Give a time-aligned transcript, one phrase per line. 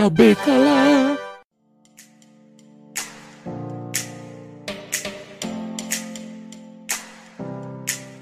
[0.00, 1.18] saber calar.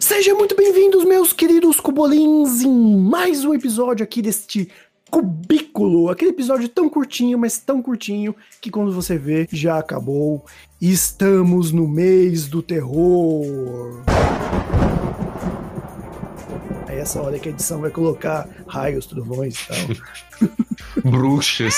[0.01, 4.69] Sejam muito bem-vindos, meus queridos cubolins, em mais um episódio aqui deste
[5.09, 6.11] Cubículo.
[6.11, 10.45] Aquele episódio tão curtinho, mas tão curtinho, que quando você vê, já acabou.
[10.81, 14.03] Estamos no mês do terror.
[16.89, 20.58] É essa hora que a edição vai colocar raios, trovões e tal.
[21.05, 21.75] Bruxas,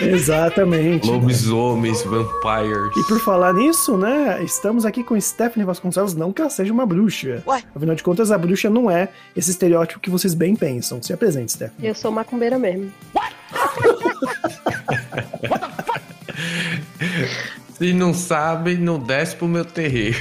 [0.00, 1.06] Exatamente.
[1.06, 1.12] né?
[1.12, 2.96] lobisomens, vampires.
[2.96, 6.86] E por falar nisso, né, estamos aqui com Stephanie Vasconcelos, não que ela seja uma
[6.86, 7.42] bruxa.
[7.46, 7.62] Ué?
[7.74, 11.02] Afinal de contas, a bruxa não é esse estereótipo que vocês bem pensam.
[11.02, 11.88] Se apresente, Stephanie.
[11.88, 12.92] Eu sou macumbeira mesmo.
[17.78, 20.18] Se não sabe, não desce pro meu terreiro.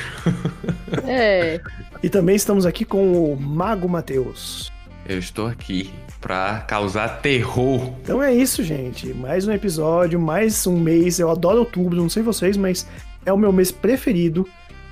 [1.06, 1.62] É.
[2.02, 4.72] E também estamos aqui com o Mago Matheus.
[5.08, 7.92] Eu estou aqui pra causar terror.
[8.02, 9.14] Então é isso, gente.
[9.14, 11.20] Mais um episódio, mais um mês.
[11.20, 12.88] Eu adoro outubro, não sei vocês, mas
[13.26, 14.48] é o meu mês preferido.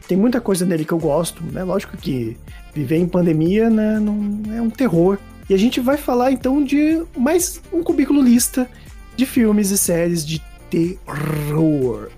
[0.09, 1.63] Tem muita coisa nele que eu gosto, né?
[1.63, 2.35] Lógico que
[2.75, 5.17] viver em pandemia né, não é um terror.
[5.49, 8.69] E a gente vai falar então de mais um cubículo lista
[9.15, 12.09] de filmes e séries de terror.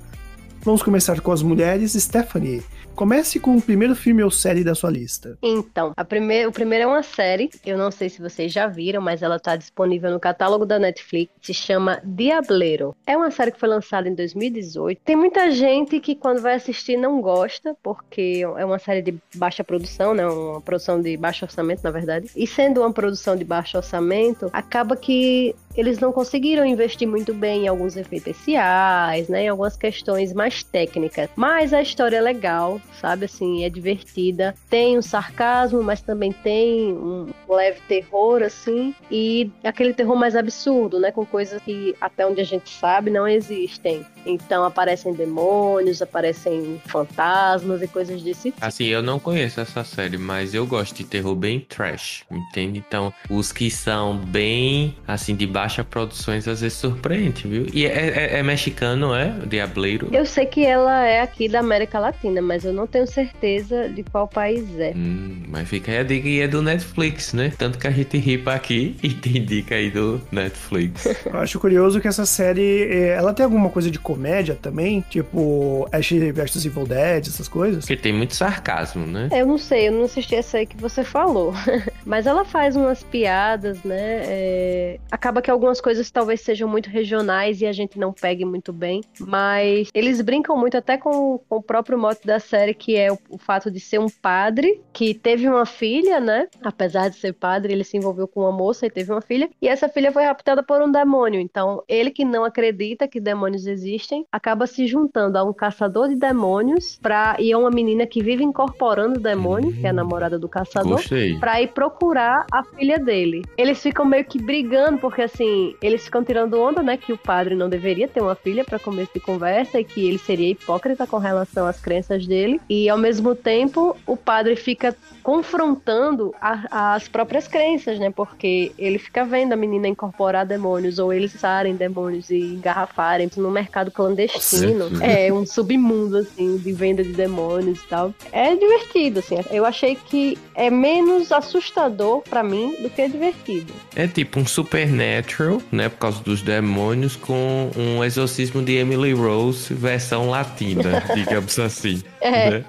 [0.64, 1.94] Vamos começar com as mulheres.
[1.94, 2.64] Stephanie,
[2.96, 5.38] comece com o primeiro filme ou série da sua lista.
[5.42, 7.50] Então, a o primeiro é uma série.
[7.66, 11.34] Eu não sei se vocês já viram, mas ela tá disponível no catálogo da Netflix.
[11.42, 12.96] Se chama Diableiro.
[13.06, 15.02] É uma série que foi lançada em 2018.
[15.04, 19.64] Tem muita gente que quando vai assistir não gosta, porque é uma série de baixa
[19.64, 20.26] produção, né?
[20.28, 22.30] Uma produção de baixo orçamento, na verdade.
[22.36, 27.66] E sendo uma produção de baixo orçamento, acaba que eles não conseguiram investir muito bem
[27.66, 31.30] em alguns efeitos especiais, né, em algumas questões mais técnicas.
[31.36, 34.56] Mas a história é legal, sabe, assim, é divertida.
[34.70, 41.00] Tem um sarcasmo, mas também tem um leve terror, assim, e aquele terror mais absurdo,
[41.00, 44.06] né, com coisas que até onde a gente sabe não existem.
[44.26, 48.66] Então aparecem demônios, aparecem fantasmas e coisas desse tipo.
[48.66, 52.84] Assim, eu não conheço essa série, mas eu gosto de terror bem trash, entende?
[52.88, 57.66] Então, os que são bem, assim, de baixa produções, às vezes surpreende, viu?
[57.74, 57.90] E é,
[58.36, 59.34] é- é mexicano, é?
[59.48, 60.10] Diableiro?
[60.12, 64.04] Eu sei que ela é aqui da América Latina, mas eu não tenho certeza de
[64.04, 64.92] qual país é.
[64.94, 67.54] Hum, mas fica aí a dica e é do Netflix, né?
[67.58, 71.06] Tanto que a gente ripa aqui e tem dica aí do Netflix.
[71.26, 75.88] Eu acho curioso que essa série, eh, ela tem alguma coisa de comédia também, tipo
[75.94, 77.86] Ash vs Evil Dead, essas coisas.
[77.86, 79.30] Porque tem muito sarcasmo, né?
[79.32, 81.54] Eu não sei, eu não assisti essa aí que você falou.
[82.06, 84.24] Mas ela faz umas piadas, né?
[84.26, 88.74] É, Acaba que algumas coisas talvez sejam muito regionais e a gente não pegue muito
[88.74, 89.02] bem.
[89.20, 93.18] Mas eles brincam muito até com, com o próprio mote da série, que é o,
[93.30, 96.48] o fato de ser um padre que teve uma filha, né?
[96.64, 99.50] Apesar de ser padre, ele se envolveu com uma moça e teve uma filha.
[99.62, 101.40] E essa filha foi raptada por um demônio.
[101.40, 106.16] Então, ele que não acredita que demônios existem, acaba se juntando a um caçador de
[106.16, 110.38] demônios pra, e a uma menina que vive incorporando o demônio, que é a namorada
[110.38, 111.38] do caçador Gostei.
[111.40, 113.44] pra ir procurar a filha dele.
[113.58, 115.43] Eles ficam meio que brigando, porque assim,
[115.82, 119.12] eles ficam tirando onda, né, que o padre não deveria ter uma filha pra começo
[119.14, 122.60] de conversa e que ele seria hipócrita com relação às crenças dele.
[122.70, 128.98] E ao mesmo tempo, o padre fica confrontando a- as próprias crenças, né, porque ele
[128.98, 134.90] fica vendo a menina incorporar demônios ou eles usarem demônios e engarrafarem no mercado clandestino.
[134.90, 135.04] Nossa.
[135.06, 138.14] É um submundo assim de venda de demônios e tal.
[138.32, 139.36] É divertido assim.
[139.52, 143.74] Eu achei que é menos assustador pra mim do que divertido.
[143.96, 145.33] É tipo um Supernatural,
[145.72, 145.90] né?
[145.90, 152.04] Por causa dos demônios, com um exorcismo de Emily Rose versão latina, digamos assim.
[152.22, 152.50] É.
[152.50, 152.66] né?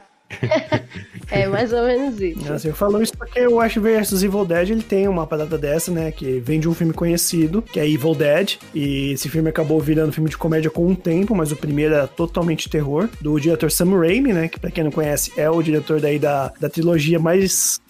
[1.31, 2.53] É mais ou menos isso.
[2.53, 5.91] Assim, eu falo isso porque o Ash vs Evil Dead ele tem uma parada dessa,
[5.91, 6.11] né?
[6.13, 8.57] Que vem de um filme conhecido, que é Evil Dead.
[8.75, 12.07] E esse filme acabou virando filme de comédia com um tempo, mas o primeiro era
[12.07, 13.09] totalmente terror.
[13.21, 14.49] Do diretor Sam Raimi, né?
[14.49, 17.81] Que pra quem não conhece, é o diretor daí da, da trilogia mais.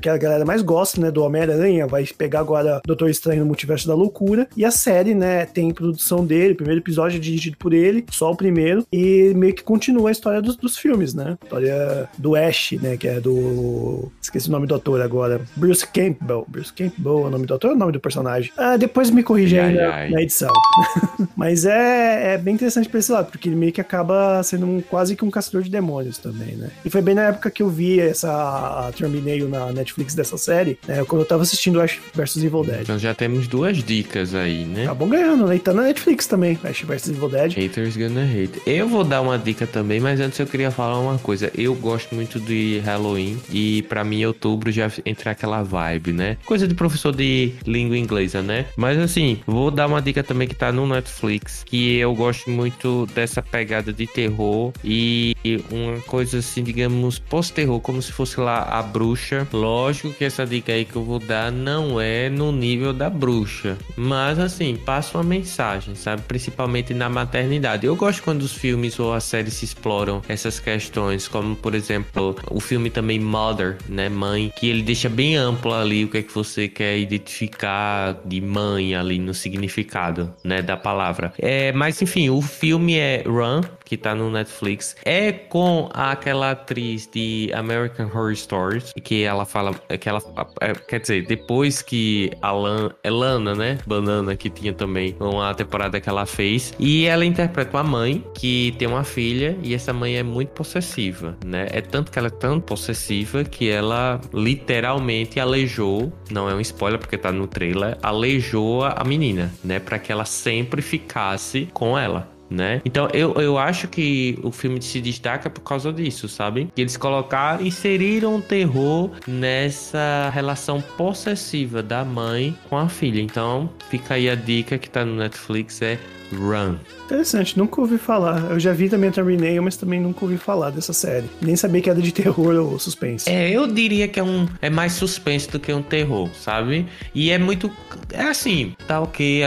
[0.00, 1.10] que a galera mais gosta, né?
[1.10, 1.86] Do Homem-Aranha.
[1.86, 4.48] Vai pegar agora Doutor Estranho no Multiverso da Loucura.
[4.56, 5.44] E a série, né?
[5.46, 6.52] Tem produção dele.
[6.52, 8.86] O primeiro episódio é dirigido por ele, só o primeiro.
[8.92, 11.36] E meio que continua a história dos, dos filmes, né?
[11.42, 11.85] História
[12.18, 12.96] do Ash, né?
[12.96, 14.10] Que é do.
[14.20, 15.40] Esqueci o nome do ator agora.
[15.56, 16.46] Bruce Campbell.
[16.48, 18.52] Bruce Campbell é o nome do ator ou é o nome do personagem?
[18.56, 20.52] Ah, depois me corrija aí na, na edição.
[21.36, 24.80] Mas é, é bem interessante pra esse lado, porque ele meio que acaba sendo um,
[24.80, 26.70] quase que um caçador de demônios também, né?
[26.84, 31.04] E foi bem na época que eu vi essa thumbnail na Netflix dessa série, né?
[31.04, 32.82] Quando eu tava assistindo Ash vs Evil Dead.
[32.82, 34.84] Então já temos duas dicas aí, né?
[34.84, 35.56] Acabam ganhando, né?
[35.56, 37.54] E tá na Netflix também, Ash vs Evil Dead.
[37.54, 38.60] Haters gonna hate.
[38.66, 41.50] Eu vou dar uma dica também, mas antes eu queria falar uma coisa.
[41.54, 43.38] Eu gosto muito de Halloween.
[43.50, 46.36] E para mim, outubro já entra aquela vibe, né?
[46.44, 48.66] Coisa de professor de língua inglesa, né?
[48.76, 53.06] Mas assim, vou dar uma dica também que tá no Netflix, que eu gosto muito
[53.14, 55.34] dessa pegada de terror e
[55.70, 59.46] uma coisa assim, digamos, pós-terror, como se fosse lá a bruxa.
[59.52, 63.76] Lógico que essa dica aí que eu vou dar não é no nível da bruxa,
[63.96, 66.22] mas assim, passa uma mensagem, sabe?
[66.22, 67.86] Principalmente na maternidade.
[67.86, 72.36] Eu gosto quando os filmes ou as séries se exploram essas questões, como por exemplo,
[72.50, 76.22] o filme também Mother, né, mãe, que ele deixa bem amplo ali o que é
[76.22, 81.32] que você quer identificar de mãe ali no significado, né, da palavra.
[81.38, 84.96] É, mas enfim, o filme é Run, que tá no Netflix.
[85.04, 90.20] É com aquela atriz de American Horror Stories, que ela fala, que ela,
[90.60, 95.54] é, quer dizer, depois que a Lan, é Lana, né, Banana, que tinha também uma
[95.54, 99.92] temporada que ela fez, e ela interpreta uma mãe que tem uma filha e essa
[99.92, 101.68] mãe é muito possessiva, né?
[101.70, 106.98] É tanto que ela é tão possessiva que ela literalmente aleijou, não é um spoiler
[106.98, 112.35] porque tá no trailer, aleijou a menina, né, para que ela sempre ficasse com ela
[112.50, 112.80] né?
[112.84, 116.68] Então eu, eu acho que o filme se destaca por causa disso, sabe?
[116.74, 123.20] Que eles colocaram, inseriram terror nessa relação possessiva da mãe com a filha.
[123.20, 125.98] Então fica aí a dica que tá no Netflix é
[126.32, 126.76] Run.
[127.04, 128.50] Interessante, nunca ouvi falar.
[128.50, 131.26] Eu já vi também a Terminator, mas também nunca ouvi falar dessa série.
[131.40, 133.30] Nem sabia que era de terror ou suspense.
[133.30, 136.86] É, eu diria que é um é mais suspense do que um terror, sabe?
[137.14, 137.70] E é muito
[138.12, 139.42] é assim, tá ok,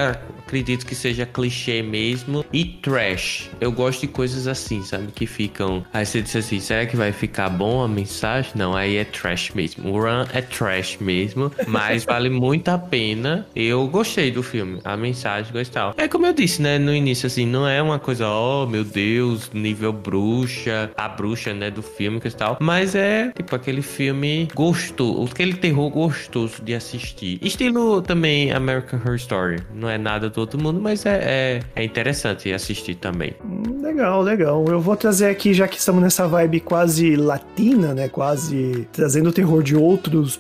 [0.50, 2.44] acredito que seja clichê mesmo.
[2.51, 3.50] E trash.
[3.62, 5.12] Eu gosto de coisas assim, sabe?
[5.12, 5.86] Que ficam.
[5.94, 8.51] Aí você disse assim: será que vai ficar bom a mensagem?
[8.56, 9.92] Não, aí é trash mesmo.
[9.92, 13.48] O Run é trash mesmo, mas vale muito a pena.
[13.56, 15.94] Eu gostei do filme, a mensagem, gostal.
[15.98, 16.80] É como eu disse, né?
[16.80, 21.69] No início, assim, não é uma coisa, oh meu Deus, nível bruxa, a bruxa, né?
[21.69, 22.57] Do filme e tal.
[22.60, 27.40] Mas é tipo aquele filme gostoso, aquele terror gostoso de assistir.
[27.42, 29.60] Estilo também American Horror Story.
[29.74, 33.33] Não é nada do todo mundo, mas é, é, é interessante assistir também.
[33.44, 34.65] Hum, legal, legal.
[34.68, 38.07] Eu vou trazer aqui, já que estamos nessa vibe quase latina, né?
[38.07, 40.39] Quase trazendo o terror de outros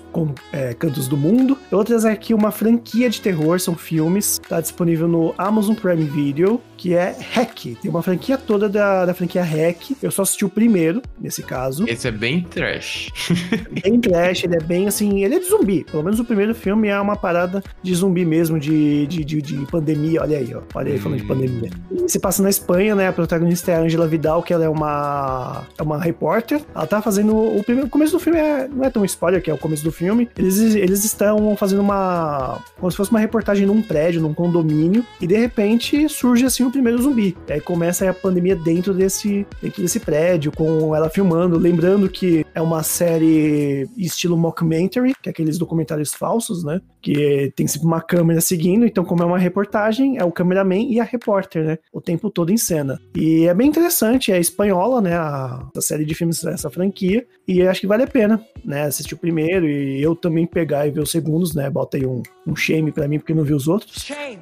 [0.51, 1.57] é, cantos do mundo.
[1.71, 6.03] Eu vou trazer aqui uma franquia de terror, são filmes, tá disponível no Amazon Prime
[6.03, 7.75] Video, que é Hack.
[7.81, 9.97] Tem uma franquia toda da, da franquia Hack.
[10.01, 11.85] Eu só assisti o primeiro, nesse caso.
[11.87, 13.09] Esse é bem trash.
[13.83, 15.83] bem trash, ele é bem assim, ele é de zumbi.
[15.83, 19.55] Pelo menos o primeiro filme é uma parada de zumbi mesmo, de, de, de, de
[19.65, 20.61] pandemia pandemia, olha aí, ó.
[20.73, 21.69] Olha aí falando de pandemia.
[21.91, 23.07] E se passa na Espanha, né?
[23.07, 26.61] A protagonista é a Angela Vidal, que ela é uma, é uma repórter.
[26.75, 27.35] Ela tá fazendo.
[27.35, 29.83] O primeiro o começo do filme é, não é tão spoiler, que é o começo
[29.83, 30.29] do filme.
[30.37, 32.59] Eles, eles estão fazendo uma.
[32.79, 35.03] como se fosse uma reportagem num prédio, num condomínio.
[35.19, 37.35] E de repente surge assim o primeiro zumbi.
[37.47, 41.57] E aí começa a pandemia dentro desse, dentro desse prédio, com ela filmando.
[41.57, 46.81] Lembrando que é uma série estilo mockumentary, que é aqueles documentários falsos, né?
[47.01, 48.85] Que tem sempre uma câmera seguindo.
[48.85, 51.77] Então, como é uma reportagem reportagem, é o cameraman e a repórter, né?
[51.93, 52.99] O tempo todo em cena.
[53.15, 55.15] E é bem interessante, é espanhola, né?
[55.15, 57.25] A, a série de filmes dessa franquia.
[57.47, 58.83] E acho que vale a pena, né?
[58.83, 61.69] Assistir o primeiro e eu também pegar e ver os segundos, né?
[61.69, 64.03] Bota aí um, um shame pra mim porque não vi os outros.
[64.03, 64.39] Shame!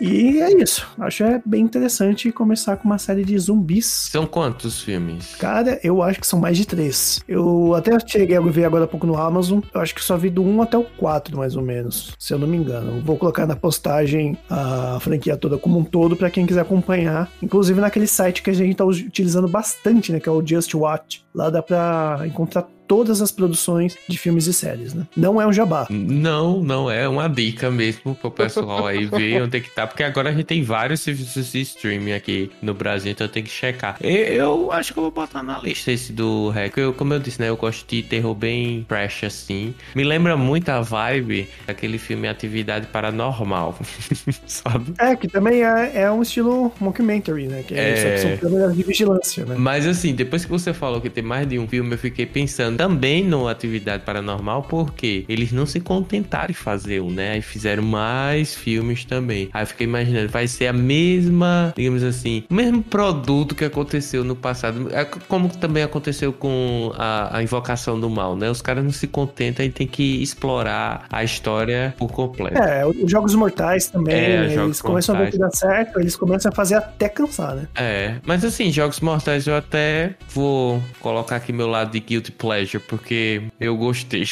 [0.00, 0.86] E é isso.
[0.98, 4.08] Acho é bem interessante começar com uma série de zumbis.
[4.10, 5.36] São quantos filmes?
[5.36, 7.20] Cara, eu acho que são mais de três.
[7.28, 9.60] Eu até cheguei a ver agora há pouco no Amazon.
[9.72, 12.14] Eu acho que só vi do 1 até o 4, mais ou menos.
[12.18, 13.00] Se eu não me engano.
[13.02, 17.30] Vou colocar na postagem a franquia toda como um todo para quem quiser acompanhar.
[17.42, 20.20] Inclusive naquele site que a gente tá utilizando bastante, né?
[20.20, 21.24] Que é o Just Watch.
[21.34, 25.06] Lá dá pra encontrar todas as produções de filmes e séries, né?
[25.16, 25.86] Não é um jabá.
[25.90, 30.02] Não, não é uma dica mesmo pro pessoal aí ver onde é que tá, porque
[30.02, 33.96] agora a gente tem vários serviços de streaming aqui no Brasil, então tem que checar.
[34.00, 36.76] Eu acho que eu vou botar na lista esse do Hack.
[36.76, 39.74] Eu, como eu disse, né, eu gosto de terror bem fresh assim.
[39.94, 43.78] Me lembra muito a vibe daquele filme Atividade Paranormal,
[44.46, 44.94] sabe?
[44.98, 47.62] É, que também é, é um estilo mockumentary, né?
[47.62, 47.90] Que, é...
[47.90, 48.18] é...
[48.18, 49.54] são câmeras de vigilância, né?
[49.58, 52.73] Mas assim, depois que você falou que tem mais de um filme, eu fiquei pensando
[52.76, 57.32] também no Atividade Paranormal, porque eles não se contentaram em fazer um, né?
[57.32, 59.48] Aí fizeram mais filmes também.
[59.52, 64.24] Aí eu fiquei imaginando, vai ser a mesma, digamos assim, o mesmo produto que aconteceu
[64.24, 68.50] no passado, é como também aconteceu com a, a Invocação do Mal, né?
[68.50, 72.58] Os caras não se contentam e tem que explorar a história por completo.
[72.58, 75.16] É, os Jogos Mortais também, é, eles começam mortais.
[75.16, 77.68] a ver que dá certo, eles começam a fazer até cansar, né?
[77.74, 82.63] É, mas assim, Jogos Mortais eu até vou colocar aqui meu lado de Guilty Pleasure
[82.64, 84.24] pleasure, porque eu gostei.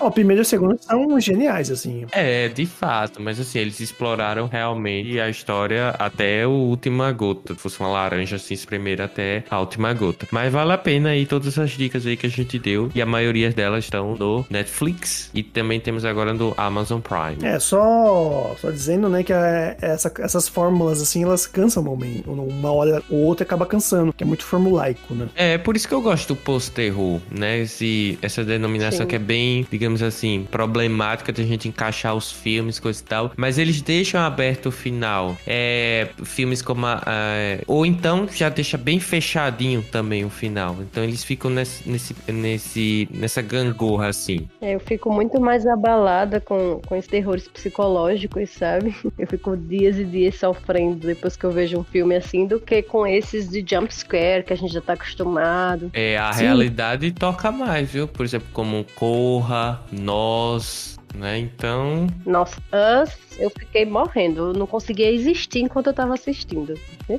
[0.00, 2.04] O primeiro e o segundo são geniais, assim.
[2.12, 7.54] é, de fato, mas assim, eles exploraram realmente a história até a última gota.
[7.54, 10.26] Se fosse uma laranja assim, espremer até a última gota.
[10.30, 12.90] Mas vale a pena aí todas as dicas aí que a gente deu.
[12.94, 15.30] E a maioria delas estão no Netflix.
[15.34, 17.38] E também temos agora no Amazon Prime.
[17.48, 22.30] É, só, só dizendo, né, que a- essa- essas fórmulas, assim, elas cansam um momento.
[22.30, 25.28] Uma hora ou outra acaba cansando, que é muito formulaico, né?
[25.34, 27.60] É, por isso que eu gosto do post-terror, né?
[27.78, 29.06] Esse, essa denominação Sim.
[29.06, 33.32] que é bem, digamos assim, problemática de a gente encaixar os filmes, coisa e tal.
[33.36, 35.36] Mas eles deixam aberto o final.
[35.46, 40.76] É, filmes como a, a- Ou então já deixa bem fechadinho também o final.
[40.80, 44.48] Então eles ficam nesse, nesse, nesse, nessa gangorra, assim.
[44.60, 48.92] É, Eu fico muito mais abalada com, com esses terrores psicológicos, sabe?
[49.16, 52.82] Eu fico dias e dias sofrendo depois que eu vejo um filme assim, do que
[52.82, 55.90] com esses de jump scare que a gente já tá acostumado.
[55.94, 56.42] É, a Sim.
[56.44, 58.08] realidade toca mais, viu?
[58.08, 61.38] Por exemplo, como Corra, Nós, né?
[61.38, 62.56] Então, Nossa,
[63.02, 64.48] Us, eu fiquei morrendo.
[64.48, 66.74] Eu não conseguia existir enquanto eu tava assistindo.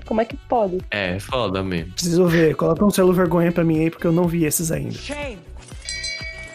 [0.05, 0.77] Como é que pode?
[0.91, 1.93] é foda mesmo.
[1.93, 2.55] Preciso ver.
[2.55, 4.95] Coloca um selo vergonha pra mim aí, porque eu não vi esses ainda.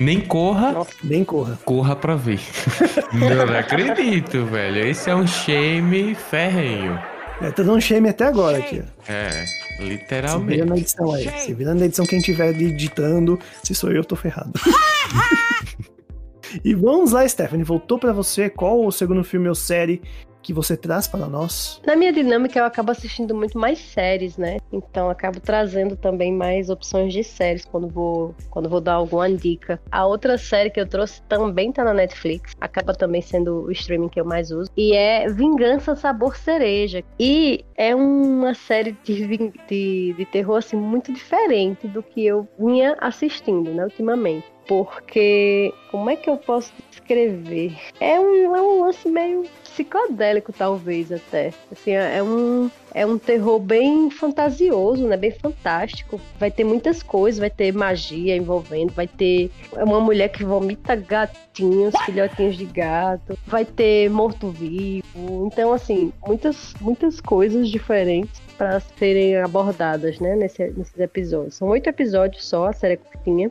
[0.00, 0.90] Nem corra, Nossa.
[1.04, 1.56] Bem corra.
[1.64, 2.40] corra pra ver.
[3.12, 4.86] não, não acredito, velho.
[4.88, 6.98] Esse é um shame ferrenho.
[7.40, 8.82] É, tá dando shame até agora aqui.
[8.82, 9.12] ó.
[9.12, 10.64] É, Se vira literalmente.
[10.64, 11.28] na edição aí.
[11.40, 13.38] Se vira na edição quem tiver editando.
[13.62, 14.52] Se sou eu, eu tô ferrado.
[16.64, 17.64] e vamos lá, Stephanie.
[17.64, 18.48] Voltou pra você.
[18.48, 20.00] Qual o segundo filme ou série
[20.44, 21.80] que você traz para nós?
[21.84, 24.58] Na minha dinâmica, eu acabo assistindo muito mais séries, né?
[24.70, 29.80] Então, acabo trazendo também mais opções de séries quando vou, quando vou dar alguma dica.
[29.90, 34.10] A outra série que eu trouxe também tá na Netflix, acaba também sendo o streaming
[34.10, 37.02] que eu mais uso, e é Vingança Sabor Cereja.
[37.18, 42.96] E é uma série de, de, de terror, assim, muito diferente do que eu vinha
[43.00, 44.53] assistindo, né, ultimamente.
[44.66, 47.76] Porque, como é que eu posso descrever?
[48.00, 51.52] É um, é um lance meio psicodélico, talvez, até.
[51.70, 55.16] Assim, é é um, é um terror bem fantasioso, né?
[55.16, 56.20] Bem fantástico.
[56.38, 61.94] Vai ter muitas coisas, vai ter magia envolvendo, vai ter uma mulher que vomita gatinhos,
[62.04, 65.48] filhotinhos de gato, vai ter morto-vivo.
[65.52, 71.56] Então, assim, muitas, muitas coisas diferentes para serem abordadas, né, nesse, nesses episódios.
[71.56, 73.50] São oito episódios só, a série é curtinha.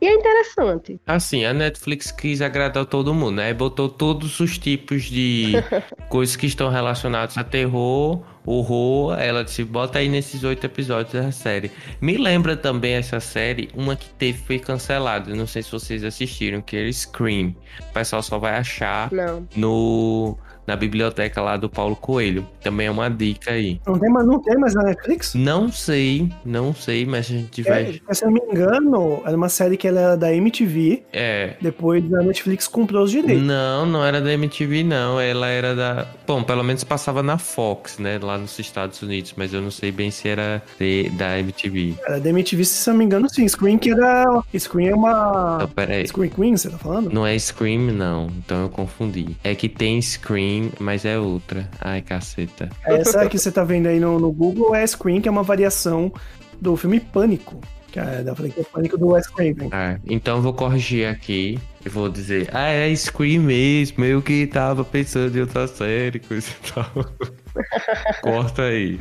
[0.00, 0.98] E é interessante.
[1.06, 3.52] Assim, a Netflix quis agradar todo mundo, né?
[3.52, 5.52] Botou todos os tipos de
[6.08, 9.18] coisas que estão relacionadas a terror, horror.
[9.20, 11.70] Ela disse, bota aí nesses oito episódios da série.
[12.00, 15.34] Me lembra também essa série, uma que teve, foi cancelada.
[15.34, 17.54] Não sei se vocês assistiram, que era Scream.
[17.90, 19.46] O pessoal só vai achar Não.
[19.54, 20.38] no,
[20.70, 22.46] na biblioteca lá do Paulo Coelho.
[22.62, 23.80] Também é uma dica aí.
[23.84, 25.34] Não tem, mais- não tem mais na Netflix?
[25.34, 28.00] Não sei, não sei, mas a gente É, vai.
[28.12, 31.02] se eu não me engano, era uma série que ela era da MTV.
[31.12, 31.54] É.
[31.60, 33.42] Depois a Netflix comprou os direitos.
[33.42, 35.20] Não, não era da MTV, não.
[35.20, 36.06] Ela era da.
[36.24, 38.18] Bom, pelo menos passava na Fox, né?
[38.22, 41.94] Lá nos Estados Unidos, mas eu não sei bem se era de- da MTV.
[42.06, 43.46] Era da MTV, se eu não me engano, sim.
[43.48, 44.24] Screen que era.
[44.56, 45.54] Screen é uma.
[45.56, 46.06] Então, peraí.
[46.06, 47.10] Screen Queen, você tá falando?
[47.12, 48.28] Não é Scream, não.
[48.38, 49.36] Então eu confundi.
[49.42, 51.68] É que tem Scream, mas é outra.
[51.80, 52.68] Ai, caceta.
[52.84, 56.12] Essa que você tá vendo aí no, no Google é Screen, que é uma variação
[56.60, 57.60] do filme Pânico.
[57.90, 59.68] Que é da franquia Pânico do Wes Craven.
[59.72, 61.58] Ah, então eu vou corrigir aqui.
[61.84, 64.04] E vou dizer, ah, é Scream mesmo.
[64.04, 66.90] Eu que tava pensando em outra série, coisa e tal.
[68.22, 68.98] Corta aí.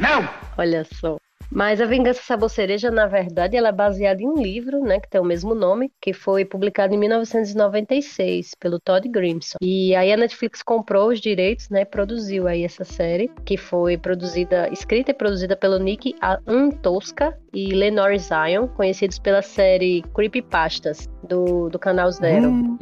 [0.58, 1.18] Olha só.
[1.52, 5.10] Mas a Vingança Sabor Cereja, na verdade, ela é baseada em um livro, né, que
[5.10, 9.58] tem o mesmo nome, que foi publicado em 1996 pelo Todd Grimson.
[9.62, 13.98] E aí a Netflix comprou os direitos, né, e produziu aí essa série, que foi
[13.98, 16.16] produzida, escrita e produzida pelo Nick
[16.48, 22.50] Antosca e Lenore Zion, conhecidos pela série Creepypastas do, do canal Zero.
[22.50, 22.78] Hum,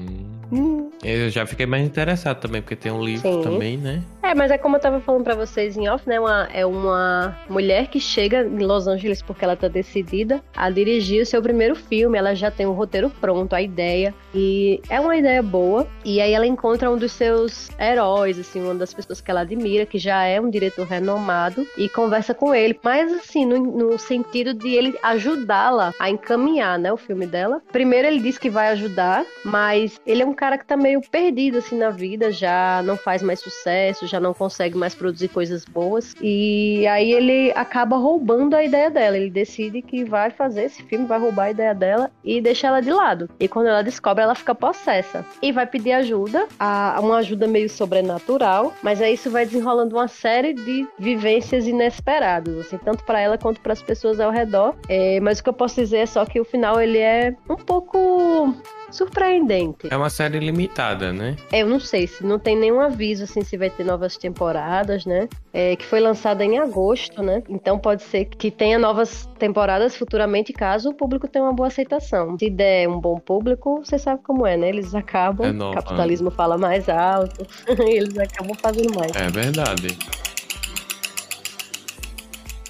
[0.51, 0.89] Hum.
[1.03, 3.41] Eu já fiquei mais interessado também, porque tem um livro Sim.
[3.41, 4.01] também, né?
[4.23, 6.19] É, mas é como eu tava falando pra vocês em off, né?
[6.19, 11.21] Uma, é uma mulher que chega em Los Angeles porque ela tá decidida a dirigir
[11.21, 12.17] o seu primeiro filme.
[12.17, 14.13] Ela já tem o roteiro pronto, a ideia.
[14.35, 15.87] E é uma ideia boa.
[16.03, 19.85] E aí ela encontra um dos seus heróis, assim, uma das pessoas que ela admira,
[19.85, 22.77] que já é um diretor renomado, e conversa com ele.
[22.83, 27.61] Mas assim, no, no sentido de ele ajudá-la a encaminhar, né, o filme dela.
[27.71, 31.57] Primeiro ele diz que vai ajudar, mas ele é um cara que tá meio perdido
[31.57, 36.15] assim na vida, já não faz mais sucesso, já não consegue mais produzir coisas boas.
[36.21, 39.17] E aí ele acaba roubando a ideia dela.
[39.17, 42.81] Ele decide que vai fazer esse filme, vai roubar a ideia dela e deixa ela
[42.81, 43.29] de lado.
[43.39, 47.69] E quando ela descobre, ela fica possessa e vai pedir ajuda, a uma ajuda meio
[47.69, 53.37] sobrenatural, mas aí isso vai desenrolando uma série de vivências inesperadas, assim, tanto para ela
[53.37, 54.75] quanto para as pessoas ao redor.
[54.87, 57.55] É, mas o que eu posso dizer é só que o final ele é um
[57.55, 58.53] pouco
[58.89, 59.87] surpreendente.
[59.89, 61.35] É uma série limitada, né?
[61.51, 65.05] É, eu não sei se não tem nenhum aviso assim se vai ter novas temporadas,
[65.05, 65.27] né?
[65.53, 67.43] É, que foi lançada em agosto, né?
[67.49, 72.37] Então pode ser que tenha novas temporadas futuramente, caso o público tenha uma boa aceitação.
[72.37, 74.69] Se der um bom público, você sabe como é, né?
[74.69, 77.45] Eles acabam, é o capitalismo fala mais alto,
[77.87, 79.11] eles acabam fazendo mais.
[79.15, 79.97] É verdade.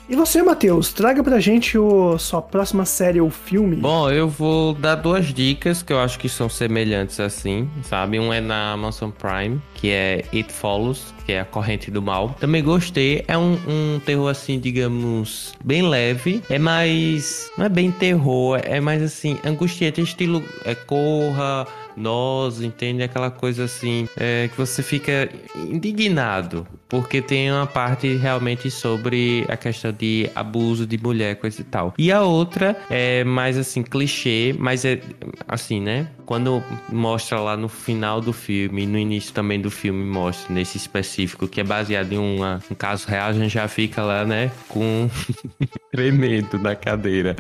[0.10, 3.76] E você, Matheus, traga pra gente o, sua próxima série ou filme.
[3.76, 8.18] Bom, eu vou dar duas dicas que eu acho que são semelhantes assim, sabe?
[8.18, 12.34] Um é na Amazon Prime, que é It Follows, que é a corrente do mal.
[12.40, 13.26] Também gostei.
[13.28, 16.42] É um, um terror, assim, digamos, bem leve.
[16.50, 17.52] É mais.
[17.58, 23.04] Não é bem terror, é mais assim, angustiante, estilo é, corra nós, entende?
[23.04, 29.58] Aquela coisa assim, é, que você fica indignado, porque tem uma parte realmente sobre a
[29.58, 31.94] questão de abuso de mulher, coisa e tal.
[31.98, 35.02] E a outra é mais assim, clichê, mas é
[35.48, 36.08] assim, né?
[36.26, 36.62] Quando
[36.92, 41.62] mostra lá no final do filme, no início também do filme, mostra nesse específico, que
[41.62, 45.10] é baseado em uma, um caso real, a gente já fica lá, né, com
[45.92, 47.36] tremendo na cadeira.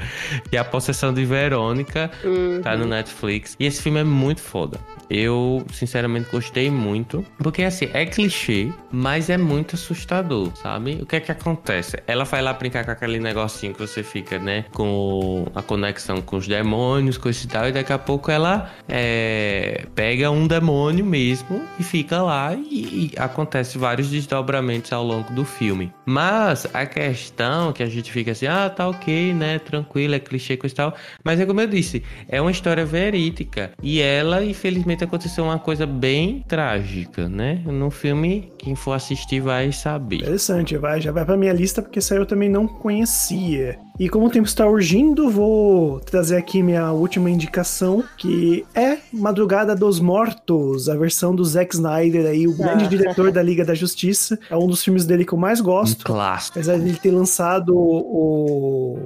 [0.52, 2.62] E a possessão de Verônica uhum.
[2.62, 3.56] tá no Netflix.
[3.60, 4.80] E esse filme é muito foda.
[5.10, 7.26] Eu, sinceramente, gostei muito.
[7.38, 11.00] Porque, assim, é clichê, mas é muito assustador, sabe?
[11.02, 11.98] O que é que acontece?
[12.08, 14.66] Ela vai lá brincar com aquele negocinho que você fica, né?
[14.74, 17.68] Com a conexão com os demônios, coisa e tal.
[17.68, 22.54] E daqui a pouco ela é, pega um demônio mesmo e fica lá.
[22.54, 25.94] E, e acontece vários desdobramentos ao longo do filme.
[26.06, 29.60] Mas a questão que a gente fica assim, ah, tá ok, né?
[29.60, 30.96] Tranquilo, é clichê, coisa e tal.
[31.24, 33.72] Mas é como eu disse, é uma história verídica.
[33.82, 37.62] E ela, infelizmente, realmente aconteceu uma coisa bem trágica, né?
[37.66, 40.18] No filme, quem for assistir vai saber.
[40.18, 43.78] Interessante, vai, já vai pra minha lista, porque essa eu também não conhecia.
[44.00, 49.76] E como o tempo está urgindo, vou trazer aqui minha última indicação, que é Madrugada
[49.76, 52.88] dos Mortos, a versão do Zack Snyder aí, o grande ah.
[52.88, 54.38] diretor da Liga da Justiça.
[54.50, 56.02] É um dos filmes dele que eu mais gosto.
[56.02, 56.60] Um clássico.
[56.60, 59.00] Apesar de ele ter lançado o,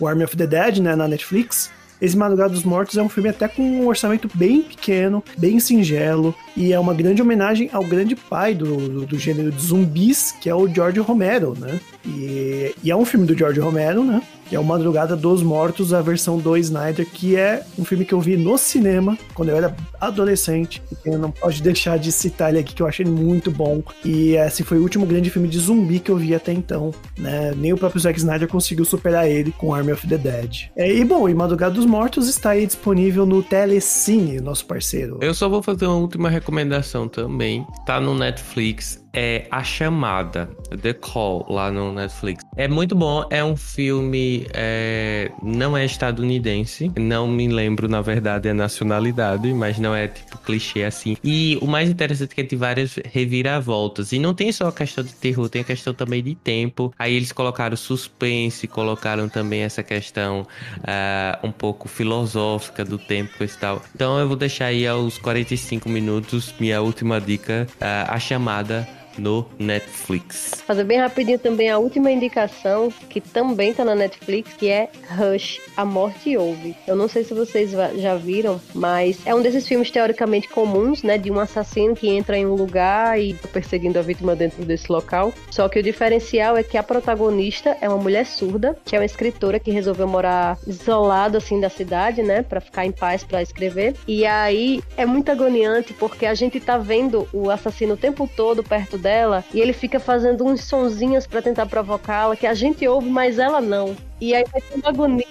[0.00, 1.70] o Army of the Dead, né, na Netflix.
[2.00, 6.34] Esse Madrugada dos Mortos é um filme até com um orçamento bem pequeno, bem singelo,
[6.56, 10.48] e é uma grande homenagem ao grande pai do, do, do gênero de zumbis, que
[10.48, 11.80] é o George Romero, né?
[12.08, 14.22] E, e é um filme do George Romero, né?
[14.48, 18.14] que é o Madrugada dos Mortos, a versão do Snyder, que é um filme que
[18.14, 20.82] eu vi no cinema quando eu era adolescente.
[21.04, 23.82] E eu não pode deixar de citar ele aqui, que eu achei muito bom.
[24.04, 26.92] E esse foi o último grande filme de zumbi que eu vi até então.
[27.18, 27.52] Né?
[27.56, 30.70] Nem o próprio Zack Snyder conseguiu superar ele com Army of the Dead.
[30.74, 35.18] É, e bom, e Madrugada dos Mortos está aí disponível no Telecine, nosso parceiro.
[35.20, 37.66] Eu só vou fazer uma última recomendação também.
[37.84, 40.48] Tá no Netflix é A Chamada,
[40.80, 42.44] The Call, lá no Netflix.
[42.56, 48.48] É muito bom, é um filme, é, não é estadunidense, não me lembro, na verdade,
[48.48, 51.16] a nacionalidade, mas não é tipo clichê assim.
[51.22, 54.12] E o mais interessante é que tem várias reviravoltas.
[54.12, 56.92] E não tem só a questão de terror, tem a questão também de tempo.
[56.98, 63.48] Aí eles colocaram suspense, colocaram também essa questão uh, um pouco filosófica do tempo e
[63.48, 63.82] tal.
[63.94, 69.44] Então eu vou deixar aí aos 45 minutos minha última dica, uh, A Chamada no
[69.58, 70.62] Netflix.
[70.66, 75.60] Fazer bem rapidinho também a última indicação, que também tá na Netflix, que é Rush,
[75.76, 76.76] A Morte Ouve.
[76.86, 81.18] Eu não sei se vocês já viram, mas é um desses filmes teoricamente comuns, né,
[81.18, 84.90] de um assassino que entra em um lugar e tá perseguindo a vítima dentro desse
[84.90, 85.32] local.
[85.50, 89.04] Só que o diferencial é que a protagonista é uma mulher surda, que é uma
[89.04, 93.94] escritora que resolveu morar isolado assim da cidade, né, para ficar em paz para escrever.
[94.06, 98.62] E aí é muito agoniante porque a gente tá vendo o assassino o tempo todo
[98.62, 102.86] perto dela dela e ele fica fazendo uns sonzinhos para tentar provocá-la que a gente
[102.86, 103.96] ouve, mas ela não.
[104.20, 105.24] E aí vai ter uma agonia.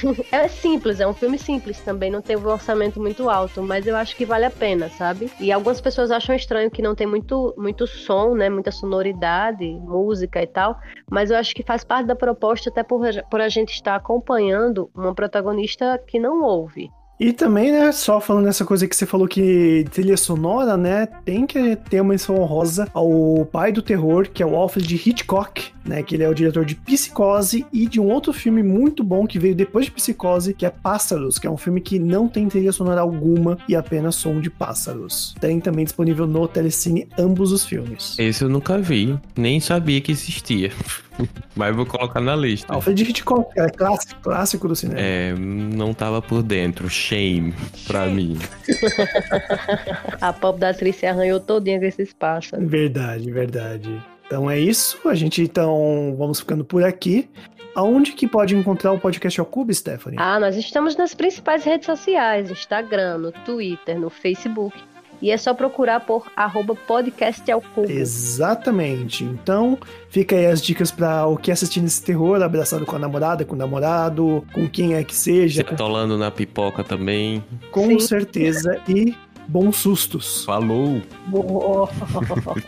[0.32, 3.96] é simples, é um filme simples também, não tem um orçamento muito alto, mas eu
[3.96, 5.30] acho que vale a pena, sabe?
[5.38, 8.48] E algumas pessoas acham estranho que não tem muito, muito som, né?
[8.48, 10.78] Muita sonoridade, música e tal,
[11.10, 14.90] mas eu acho que faz parte da proposta até por, por a gente estar acompanhando
[14.94, 16.90] uma protagonista que não ouve.
[17.22, 21.46] E também, né, só falando essa coisa que você falou que trilha sonora, né, tem
[21.46, 26.02] que ter uma menção honrosa ao pai do terror, que é o Alfred Hitchcock, né?
[26.02, 29.38] Que ele é o diretor de Psicose e de um outro filme muito bom que
[29.38, 32.72] veio depois de Psicose, que é Pássaros, que é um filme que não tem trilha
[32.72, 35.34] sonora alguma e apenas som de pássaros.
[35.40, 38.16] Tem também disponível no Telecine ambos os filmes.
[38.18, 40.72] Esse eu nunca vi, nem sabia que existia.
[41.54, 42.72] Mas vou colocar na lista.
[42.72, 45.00] Alfred Hitchcock é clássico, clássico do cinema.
[45.00, 46.88] É, não tava por dentro.
[46.88, 47.54] Shame
[47.86, 48.38] pra mim.
[50.20, 52.56] A pop da atriz se arranhou todinha com esse espaço.
[52.58, 54.02] Verdade, verdade.
[54.26, 54.98] Então é isso.
[55.06, 57.28] A gente então vamos ficando por aqui.
[57.74, 60.18] Aonde que pode encontrar o podcast ao Cubo, Stephanie?
[60.20, 64.76] Ah, nós estamos nas principais redes sociais, no Instagram, no Twitter, no Facebook.
[65.22, 67.88] E é só procurar por arroba podcast ao cubo.
[67.88, 69.22] Exatamente.
[69.22, 73.44] Então, fica aí as dicas para o que assistir nesse terror, abraçado com a namorada,
[73.44, 75.62] com o namorado, com quem é que seja.
[75.62, 77.42] Tolando na pipoca também.
[77.70, 78.00] Com Sim.
[78.00, 78.80] certeza.
[78.88, 79.14] E
[79.46, 80.44] bons sustos.
[80.44, 81.00] Falou!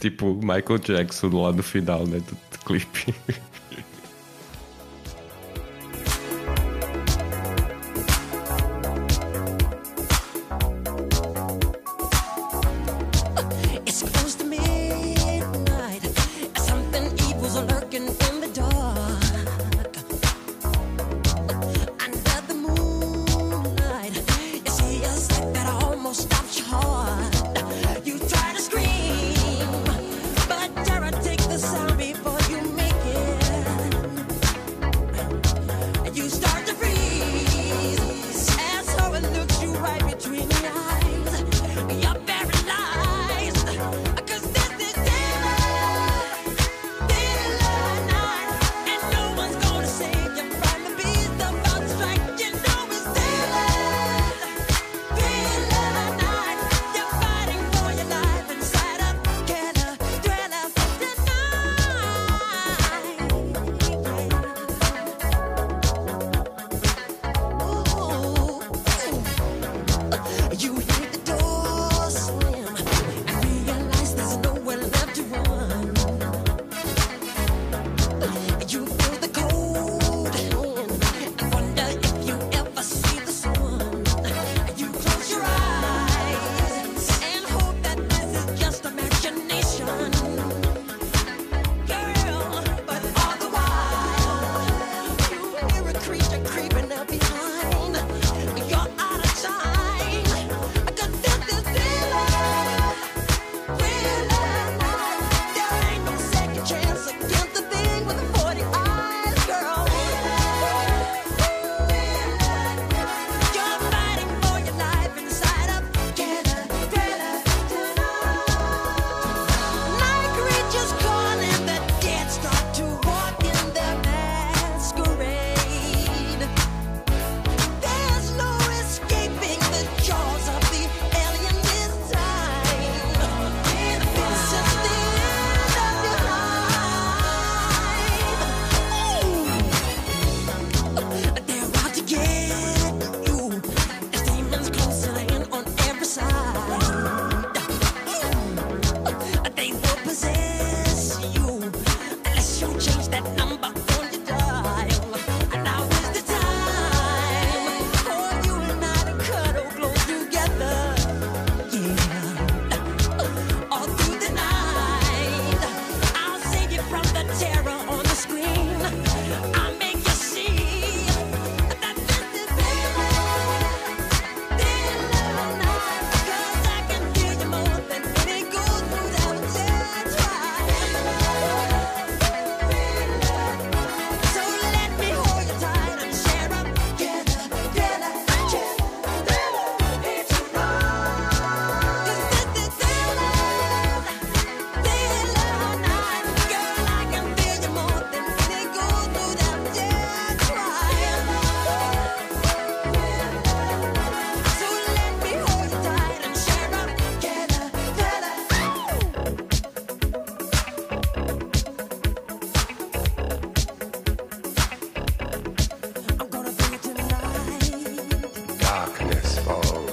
[0.00, 3.14] Tipo Michael Jackson lá no final, né, do, do clipe.